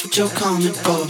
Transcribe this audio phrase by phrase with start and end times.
[0.00, 1.06] what you're coming for.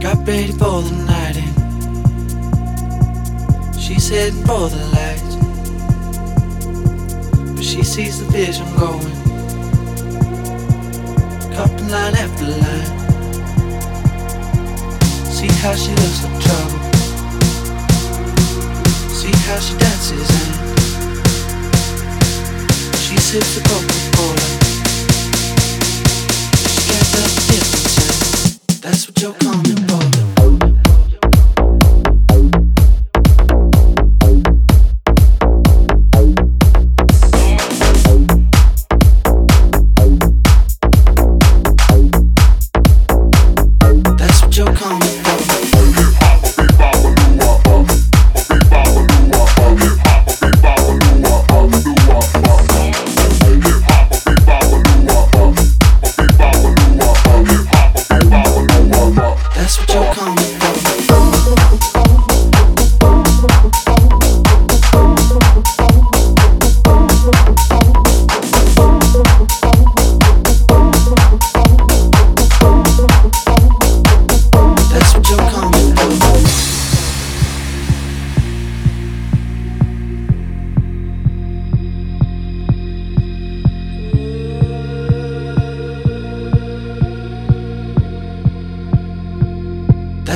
[0.00, 1.44] Got ready for the night in.
[3.78, 5.36] She's heading for the lights.
[7.54, 9.27] But she sees the vision going.
[11.58, 12.86] Cupping line after line.
[15.24, 16.78] See how she looks like trouble.
[19.10, 20.54] See how she dances and
[22.96, 24.46] she sips the Coca-Cola.
[26.74, 28.80] She can't tell the difference.
[28.80, 29.47] That's what you're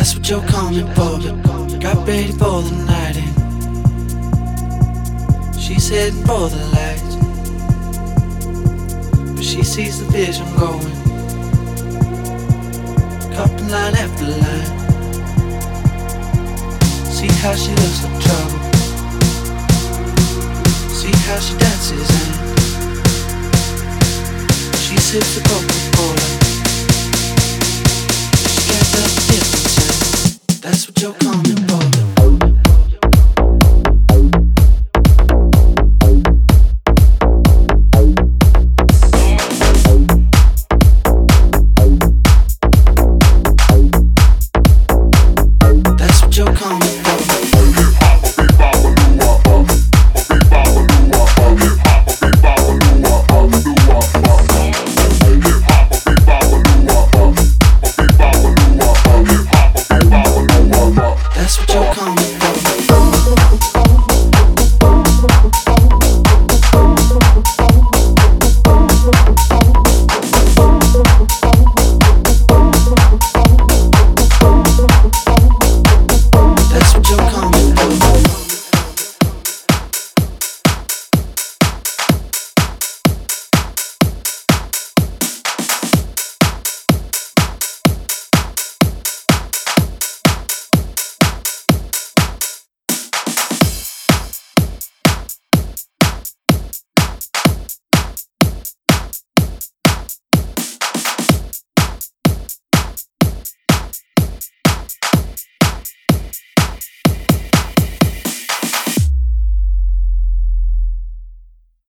[0.03, 1.21] That's what you're coming for.
[1.79, 3.33] Got ready for the night in.
[5.57, 7.15] She's heading for the lights.
[9.37, 10.93] But she sees the vision going.
[13.33, 14.71] Cupping line after line.
[17.05, 18.59] See how she looks like trouble.
[20.99, 22.35] See how she dances and
[24.81, 26.22] she sips the Coca-Cola.